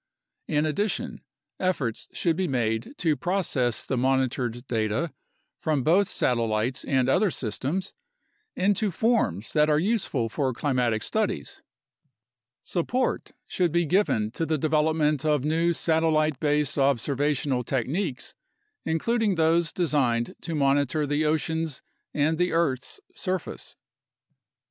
[0.47, 1.21] In addition,
[1.59, 5.13] efforts should be made to process the monitored data
[5.59, 7.93] from both satel lites and other systems
[8.55, 11.61] into forms that are useful for climatic studies.
[12.63, 17.67] Support should be given to the development of new satellite based ob A NATIONAL CLIMATIC
[17.67, 18.33] RESEARCH PROGRAM 73 servational techniques,
[18.83, 23.75] including those designed to monitor the oceans and the earth's surface.